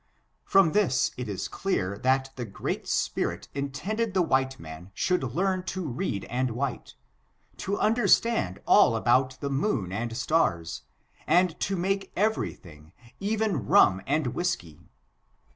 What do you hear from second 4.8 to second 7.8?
should learn to read and write; to